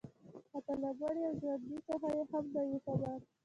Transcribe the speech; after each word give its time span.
حتی 0.51 0.73
له 0.81 0.89
مړي 0.99 1.21
او 1.29 1.33
ژوندي 1.39 1.77
څخه 1.87 2.07
یې 2.15 2.23
هم 2.31 2.45
نه 2.53 2.61
یو 2.69 2.79
خبر 2.85 3.17